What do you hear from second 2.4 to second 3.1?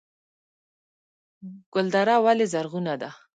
زرغونه ده؟